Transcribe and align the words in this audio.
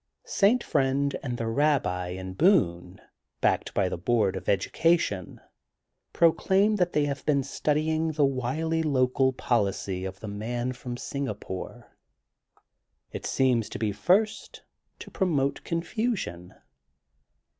''St. 0.41 0.63
Friend 0.63 1.15
and 1.21 1.37
the 1.37 1.45
Rabbi 1.45 2.07
and 2.07 2.35
Boone, 2.35 2.99
backed 3.39 3.71
by 3.75 3.87
the 3.87 3.99
Board 3.99 4.35
of 4.35 4.49
Education, 4.49 5.39
proclaim 6.11 6.77
that 6.77 6.93
they 6.93 7.05
have 7.05 7.23
been 7.27 7.43
studying 7.43 8.13
the 8.13 8.25
wily 8.25 8.81
local 8.81 9.31
policy 9.31 10.03
of 10.03 10.19
the 10.19 10.27
man 10.27 10.73
from 10.73 10.97
Singapore. 10.97 11.95
It 13.11 13.27
seems 13.27 13.69
to 13.69 13.77
be 13.77 13.91
THE 13.91 13.97
GOLDEN 13.97 14.01
BOOK 14.01 14.01
OF 14.09 14.29
SPRINGFIELD 14.29 14.61
168 15.03 15.03
first, 15.03 15.03
to 15.03 15.11
promote 15.11 15.63
confusion. 15.63 16.55